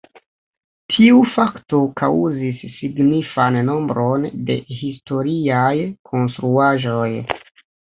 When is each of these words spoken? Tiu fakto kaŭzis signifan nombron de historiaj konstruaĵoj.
Tiu 0.93 1.19
fakto 1.33 1.81
kaŭzis 2.01 2.63
signifan 2.79 3.59
nombron 3.69 4.27
de 4.49 4.57
historiaj 4.81 5.71
konstruaĵoj. 6.13 7.09